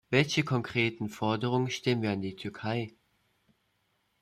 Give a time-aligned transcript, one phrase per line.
[0.09, 2.95] Welche konkreten Forderungen stellen wir an die Türkei?